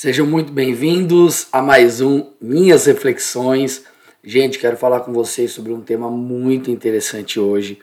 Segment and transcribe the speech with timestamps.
[0.00, 3.84] Sejam muito bem-vindos a mais um Minhas Reflexões.
[4.22, 7.80] Gente, quero falar com vocês sobre um tema muito interessante hoje,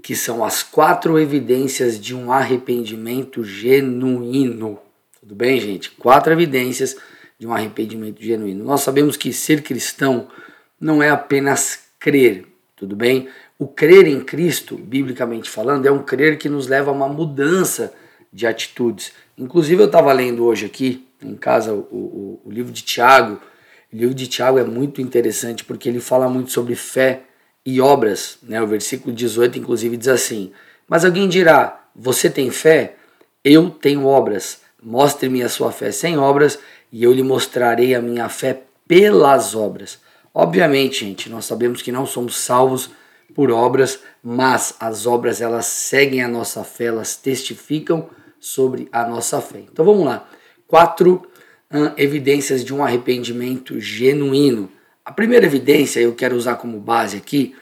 [0.00, 4.78] que são as quatro evidências de um arrependimento genuíno.
[5.18, 5.90] Tudo bem, gente?
[5.90, 6.96] Quatro evidências
[7.36, 8.64] de um arrependimento genuíno.
[8.64, 10.28] Nós sabemos que ser cristão
[10.80, 12.46] não é apenas crer,
[12.76, 13.28] tudo bem?
[13.58, 17.92] O crer em Cristo, biblicamente falando, é um crer que nos leva a uma mudança
[18.32, 19.12] de atitudes.
[19.36, 23.40] Inclusive, eu estava lendo hoje aqui em casa o, o, o, livro de Tiago.
[23.92, 27.22] O livro de Tiago é muito interessante porque ele fala muito sobre fé
[27.64, 28.38] e obras.
[28.42, 28.60] Né?
[28.60, 30.52] O versículo 18, inclusive, diz assim:
[30.88, 32.96] Mas alguém dirá: Você tem fé?
[33.44, 34.60] Eu tenho obras.
[34.82, 36.58] Mostre-me a sua fé sem obras
[36.92, 39.98] e eu lhe mostrarei a minha fé pelas obras.
[40.32, 42.90] Obviamente, gente, nós sabemos que não somos salvos
[43.34, 48.08] por obras, mas as obras elas seguem a nossa fé, elas testificam
[48.38, 49.60] sobre a nossa fé.
[49.60, 50.28] Então vamos lá
[50.66, 51.26] quatro
[51.96, 54.70] evidências de um arrependimento genuíno.
[55.04, 57.54] A primeira evidência, eu quero usar como base aqui,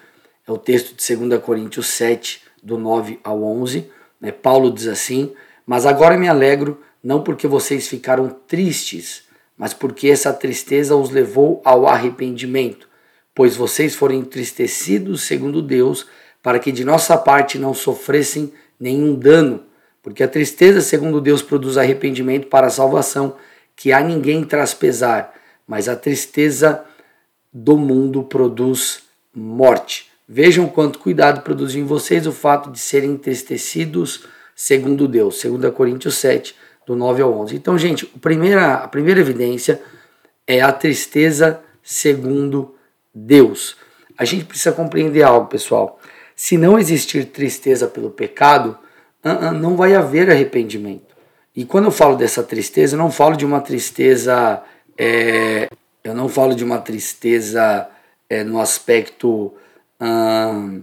[0.46, 3.90] é o texto de 2 Coríntios 7, do 9 ao 11.
[4.20, 4.30] Né?
[4.30, 5.32] Paulo diz assim:
[5.66, 9.24] Mas agora me alegro, não porque vocês ficaram tristes,
[9.56, 12.88] mas porque essa tristeza os levou ao arrependimento,
[13.34, 16.06] pois vocês foram entristecidos segundo Deus,
[16.42, 19.62] para que de nossa parte não sofressem nenhum dano
[20.04, 23.36] porque a tristeza, segundo Deus, produz arrependimento para a salvação,
[23.74, 25.32] que a ninguém traz pesar,
[25.66, 26.84] mas a tristeza
[27.50, 29.02] do mundo produz
[29.34, 30.10] morte.
[30.28, 35.42] Vejam quanto cuidado produz em vocês o fato de serem entristecidos segundo Deus.
[35.42, 36.54] 2 Coríntios 7,
[36.86, 37.56] do 9 ao 11.
[37.56, 39.80] Então, gente, a primeira, a primeira evidência
[40.46, 42.74] é a tristeza segundo
[43.14, 43.74] Deus.
[44.18, 45.98] A gente precisa compreender algo, pessoal.
[46.36, 48.78] Se não existir tristeza pelo pecado,
[49.52, 51.14] não vai haver arrependimento.
[51.56, 54.62] E quando eu falo dessa tristeza, eu não falo de uma tristeza,
[54.98, 55.68] é,
[56.02, 57.88] eu não falo de uma tristeza
[58.28, 59.54] é, no aspecto,
[60.00, 60.82] hum,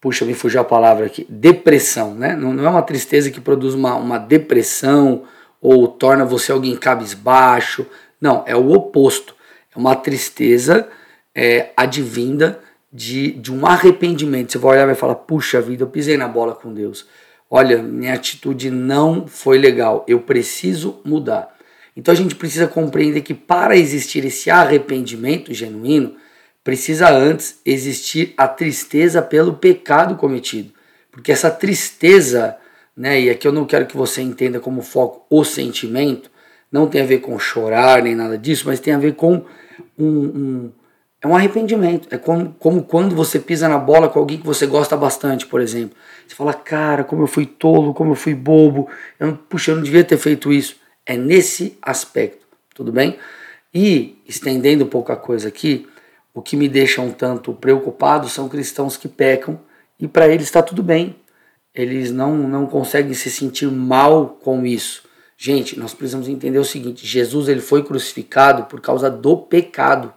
[0.00, 2.34] puxa, me fugiu a palavra aqui, depressão, né?
[2.34, 5.24] Não, não é uma tristeza que produz uma, uma depressão
[5.60, 7.86] ou torna você alguém cabisbaixo.
[8.18, 9.34] Não, é o oposto.
[9.74, 10.88] É uma tristeza
[11.34, 12.58] é, advinda
[12.90, 14.50] de, de um arrependimento.
[14.50, 17.06] Você vai olhar e vai falar: puxa vida, eu pisei na bola com Deus
[17.50, 21.52] olha, minha atitude não foi legal, eu preciso mudar.
[21.96, 26.14] Então a gente precisa compreender que para existir esse arrependimento genuíno,
[26.62, 30.72] precisa antes existir a tristeza pelo pecado cometido.
[31.10, 32.56] Porque essa tristeza,
[32.96, 36.30] né, e aqui eu não quero que você entenda como foco o sentimento,
[36.70, 39.44] não tem a ver com chorar nem nada disso, mas tem a ver com
[39.98, 40.72] um, um
[41.22, 42.08] é um arrependimento.
[42.10, 45.60] É como, como quando você pisa na bola com alguém que você gosta bastante, por
[45.60, 45.96] exemplo.
[46.26, 48.88] Você fala, cara, como eu fui tolo, como eu fui bobo,
[49.18, 50.76] eu puxa, eu não devia ter feito isso.
[51.04, 53.18] É nesse aspecto, tudo bem?
[53.72, 55.86] E, estendendo um pouco a coisa aqui,
[56.32, 59.60] o que me deixa um tanto preocupado são cristãos que pecam
[59.98, 61.16] e para eles está tudo bem.
[61.74, 65.04] Eles não, não conseguem se sentir mal com isso.
[65.36, 70.12] Gente, nós precisamos entender o seguinte: Jesus ele foi crucificado por causa do pecado.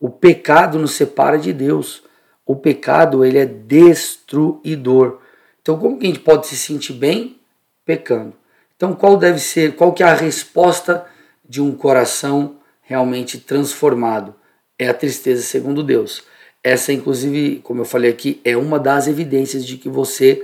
[0.00, 2.02] O pecado nos separa de Deus.
[2.46, 5.20] O pecado ele é destruidor.
[5.60, 7.38] Então, como que a gente pode se sentir bem
[7.84, 8.32] pecando?
[8.74, 11.04] Então, qual deve ser, qual que é a resposta
[11.46, 14.34] de um coração realmente transformado?
[14.78, 16.24] É a tristeza segundo Deus.
[16.64, 20.42] Essa, inclusive, como eu falei aqui, é uma das evidências de que você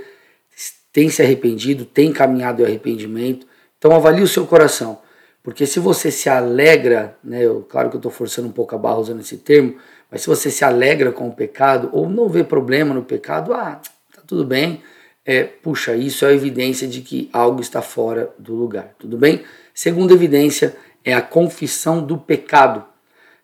[0.93, 3.47] tem se arrependido, tem caminhado em arrependimento.
[3.77, 4.99] Então, avalie o seu coração.
[5.47, 8.77] Porque se você se alegra, né, eu, claro que eu estou forçando um pouco a
[8.77, 9.77] barra usando esse termo,
[10.11, 13.79] mas se você se alegra com o pecado ou não vê problema no pecado, ah,
[14.13, 14.83] tá tudo bem,
[15.25, 19.45] é, puxa, isso é evidência de que algo está fora do lugar, tudo bem?
[19.73, 22.83] Segunda evidência é a confissão do pecado.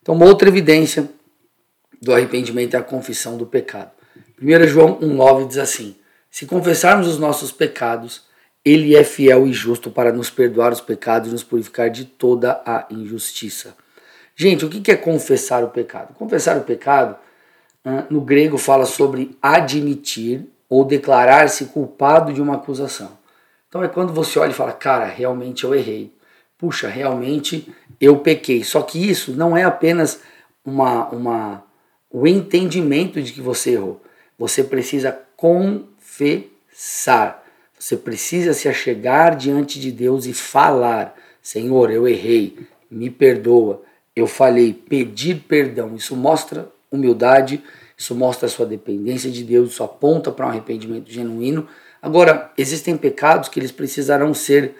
[0.02, 1.10] Então, uma outra evidência
[2.02, 3.92] do arrependimento é a confissão do pecado.
[4.42, 5.96] 1 João 1,9 diz assim:
[6.30, 8.24] Se confessarmos os nossos pecados,
[8.66, 12.62] ele é fiel e justo para nos perdoar os pecados e nos purificar de toda
[12.66, 13.76] a injustiça.
[14.36, 16.14] Gente, o que é confessar o pecado?
[16.14, 17.16] Confessar o pecado,
[18.10, 23.12] no grego, fala sobre admitir ou declarar-se culpado de uma acusação.
[23.68, 26.14] Então é quando você olha e fala, cara, realmente eu errei.
[26.58, 27.68] Puxa, realmente
[28.00, 28.64] eu pequei.
[28.64, 30.22] Só que isso não é apenas
[30.64, 31.64] uma, uma,
[32.10, 34.02] o entendimento de que você errou.
[34.38, 35.84] Você precisa confessar.
[37.84, 42.58] Você precisa se achegar diante de Deus e falar: Senhor, eu errei,
[42.90, 43.82] me perdoa,
[44.16, 45.94] eu falei, pedir perdão.
[45.94, 47.62] Isso mostra humildade,
[47.98, 51.68] isso mostra a sua dependência de Deus, isso aponta para um arrependimento genuíno.
[52.02, 54.76] Agora, existem pecados que eles precisarão ser,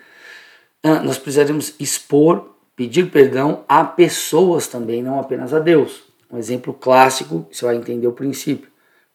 [0.82, 6.04] ah, nós precisaremos expor pedir perdão a pessoas também, não apenas a Deus.
[6.32, 8.70] Um exemplo clássico, você vai entender o princípio.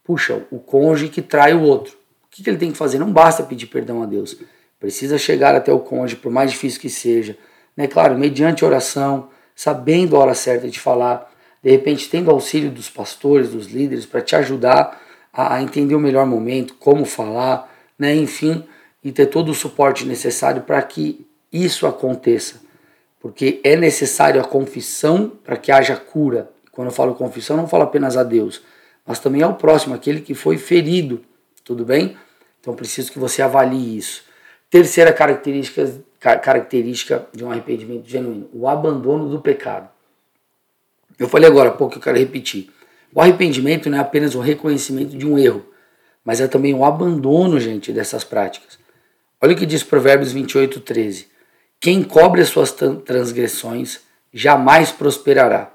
[0.05, 1.97] Puxa, o cônjuge que trai o outro.
[2.30, 2.98] O que, que ele tem que fazer?
[2.98, 4.36] Não basta pedir perdão a Deus.
[4.78, 7.36] Precisa chegar até o cônjuge, por mais difícil que seja.
[7.76, 7.86] Né?
[7.86, 11.32] Claro, mediante oração, sabendo a hora certa de falar,
[11.62, 15.00] de repente tendo auxílio dos pastores, dos líderes, para te ajudar
[15.32, 18.14] a, a, entender o melhor momento, como falar, né?
[18.14, 18.64] enfim,
[19.02, 22.60] e ter todo o suporte necessário para que isso aconteça.
[23.20, 26.50] Porque é necessário a confissão para que haja cura.
[26.70, 28.62] Quando eu falo confissão, não falo apenas a Deus,
[29.04, 31.20] mas também ao próximo, aquele que foi ferido.
[31.68, 32.16] Tudo bem?
[32.58, 34.22] Então preciso que você avalie isso.
[34.70, 39.86] Terceira característica, característica de um arrependimento genuíno: o abandono do pecado.
[41.18, 42.70] Eu falei agora há pouco, eu quero repetir.
[43.14, 45.62] O arrependimento não é apenas o reconhecimento de um erro,
[46.24, 48.78] mas é também o abandono, gente, dessas práticas.
[49.38, 51.28] Olha o que diz Provérbios 28, 13.
[51.78, 54.00] Quem cobre as suas transgressões
[54.32, 55.70] jamais prosperará,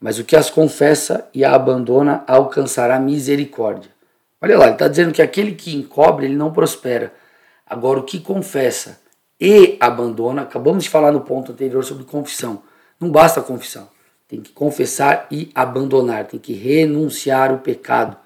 [0.00, 3.94] mas o que as confessa e a abandona alcançará misericórdia.
[4.40, 7.12] Olha lá, ele está dizendo que aquele que encobre, ele não prospera.
[7.66, 9.00] Agora, o que confessa
[9.40, 12.62] e abandona, acabamos de falar no ponto anterior sobre confissão.
[13.00, 13.88] Não basta a confissão.
[14.28, 18.16] Tem que confessar e abandonar, tem que renunciar o pecado,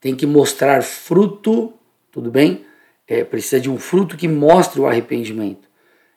[0.00, 1.74] tem que mostrar fruto,
[2.10, 2.64] tudo bem?
[3.06, 5.68] É, precisa de um fruto que mostre o arrependimento.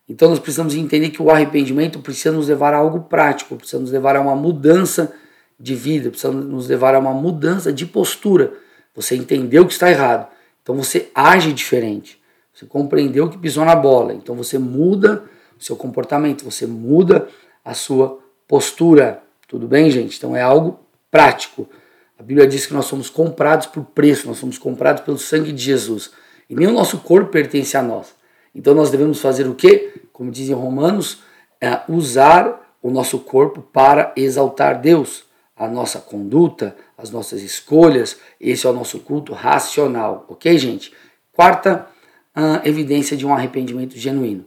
[0.08, 3.92] Então nós precisamos entender que o arrependimento precisa nos levar a algo prático, precisa nos
[3.92, 5.14] levar a uma mudança
[5.60, 8.54] de vida, precisa nos levar a uma mudança de postura.
[8.98, 10.28] Você entendeu que está errado,
[10.62, 12.20] então você age diferente.
[12.52, 15.24] Você compreendeu que pisou na bola, então você muda
[15.56, 17.28] o seu comportamento, você muda
[17.64, 19.22] a sua postura.
[19.48, 20.18] Tudo bem, gente?
[20.18, 20.80] Então é algo
[21.12, 21.70] prático.
[22.18, 25.62] A Bíblia diz que nós somos comprados por preço, nós somos comprados pelo sangue de
[25.62, 26.10] Jesus.
[26.50, 28.16] E nem o nosso corpo pertence a nós.
[28.56, 29.94] Então nós devemos fazer o quê?
[30.12, 31.20] Como dizem Romanos,
[31.62, 35.27] é usar o nosso corpo para exaltar Deus,
[35.58, 40.94] a nossa conduta, as nossas escolhas, esse é o nosso culto racional, ok, gente?
[41.34, 41.88] Quarta
[42.36, 44.46] uh, evidência de um arrependimento genuíno: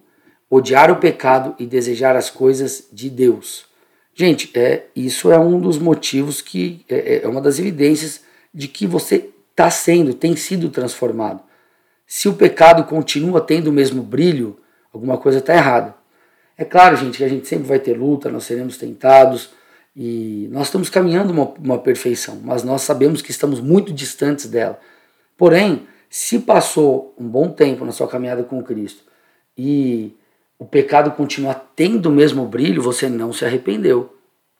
[0.48, 3.64] odiar o pecado e desejar as coisas de Deus.
[4.14, 8.22] Gente, é, isso é um dos motivos que é, é uma das evidências
[8.52, 11.42] de que você está sendo, tem sido transformado.
[12.06, 14.58] Se o pecado continua tendo o mesmo brilho,
[14.92, 15.94] alguma coisa está errada.
[16.58, 19.50] É claro, gente, que a gente sempre vai ter luta, nós seremos tentados
[19.94, 24.78] e nós estamos caminhando uma, uma perfeição, mas nós sabemos que estamos muito distantes dela.
[25.36, 29.02] Porém, se passou um bom tempo na sua caminhada com Cristo
[29.56, 30.16] e
[30.58, 34.14] o pecado continua tendo o mesmo brilho, você não se arrependeu,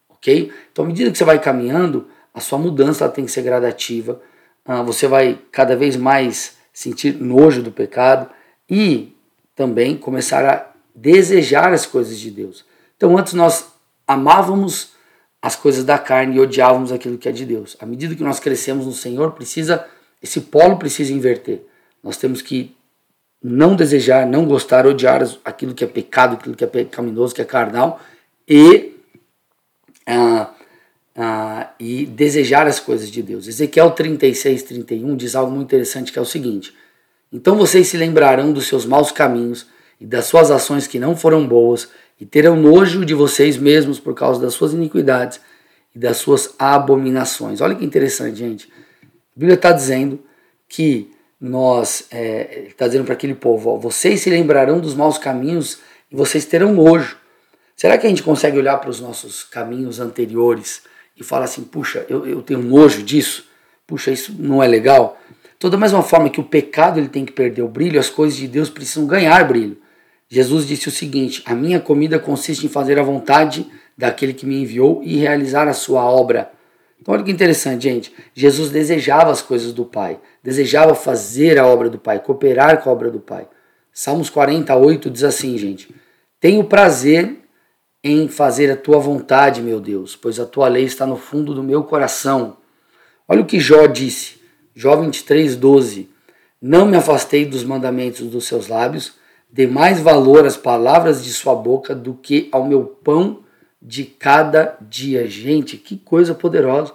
[0.08, 0.52] ok?
[0.72, 4.20] Então, à medida que você vai caminhando, a sua mudança tem que ser gradativa,
[4.64, 8.30] ah, você vai cada vez mais sentir nojo do pecado
[8.68, 9.14] e
[9.54, 12.64] também começar a desejar as coisas de Deus.
[12.96, 13.72] Então, antes nós
[14.06, 14.92] amávamos
[15.42, 17.76] as coisas da carne e odiávamos aquilo que é de Deus.
[17.80, 19.86] À medida que nós crescemos no Senhor, precisa
[20.22, 21.62] esse polo precisa inverter.
[22.02, 22.76] Nós temos que
[23.42, 27.44] não desejar, não gostar, odiar aquilo que é pecado, aquilo que é pecaminoso, que é
[27.44, 28.00] carnal
[28.46, 28.94] e
[30.06, 30.52] ah,
[31.16, 33.46] ah, e desejar as coisas de Deus.
[33.46, 36.74] Ezequiel 36, 31 diz algo muito interessante que é o seguinte:
[37.32, 39.66] Então vocês se lembrarão dos seus maus caminhos
[40.00, 41.88] e das suas ações que não foram boas,
[42.20, 45.40] e terão nojo de vocês mesmos por causa das suas iniquidades
[45.94, 47.60] e das suas abominações.
[47.60, 48.68] Olha que interessante, gente.
[49.02, 49.06] A
[49.40, 50.20] Bíblia está dizendo
[50.68, 55.78] que nós, é, está dizendo para aquele povo: ó, vocês se lembrarão dos maus caminhos
[56.12, 57.16] e vocês terão nojo.
[57.74, 60.82] Será que a gente consegue olhar para os nossos caminhos anteriores?
[61.20, 63.44] e fala assim, puxa, eu, eu tenho nojo disso,
[63.86, 65.20] puxa, isso não é legal.
[65.56, 68.38] Então, da mesma forma que o pecado ele tem que perder o brilho, as coisas
[68.38, 69.76] de Deus precisam ganhar brilho.
[70.30, 73.66] Jesus disse o seguinte: A minha comida consiste em fazer a vontade
[73.98, 76.52] daquele que me enviou e realizar a sua obra.
[77.00, 78.14] Então, olha que interessante, gente.
[78.34, 82.92] Jesus desejava as coisas do Pai, desejava fazer a obra do Pai, cooperar com a
[82.92, 83.48] obra do Pai.
[83.92, 85.92] Salmos 48 diz assim, gente:
[86.38, 87.38] Tenho prazer
[88.02, 91.62] em fazer a tua vontade, meu Deus, pois a tua lei está no fundo do
[91.62, 92.56] meu coração.
[93.26, 94.40] Olha o que Jó disse,
[94.74, 96.08] Jó 23, 12.
[96.62, 99.14] Não me afastei dos mandamentos dos seus lábios,
[99.52, 103.40] dê mais valor às palavras de sua boca do que ao meu pão
[103.80, 105.26] de cada dia.
[105.26, 106.92] Gente, que coisa poderosa.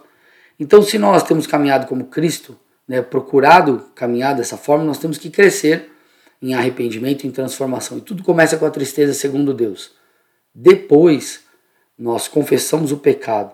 [0.59, 2.57] Então, se nós temos caminhado como Cristo,
[2.87, 5.91] né, procurado caminhar dessa forma, nós temos que crescer
[6.41, 7.97] em arrependimento, em transformação.
[7.97, 9.91] E tudo começa com a tristeza segundo Deus.
[10.53, 11.41] Depois
[11.97, 13.51] nós confessamos o pecado.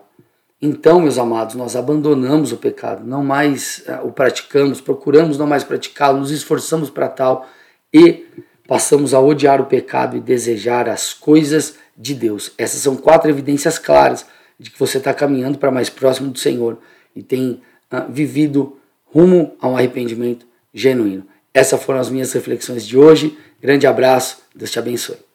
[0.60, 5.64] Então, meus amados, nós abandonamos o pecado, não mais uh, o praticamos, procuramos não mais
[5.64, 7.48] praticá-lo, nos esforçamos para tal
[7.92, 8.26] e
[8.66, 12.52] passamos a odiar o pecado e desejar as coisas de Deus.
[12.56, 14.26] Essas são quatro evidências claras
[14.58, 16.78] de que você está caminhando para mais próximo do Senhor
[17.14, 17.60] e tem
[17.92, 21.26] uh, vivido rumo a um arrependimento genuíno.
[21.52, 23.36] Essas foram as minhas reflexões de hoje.
[23.60, 25.31] Grande abraço, Deus te abençoe.